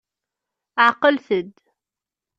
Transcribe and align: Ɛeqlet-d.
Ɛeqlet-d. 0.85 1.55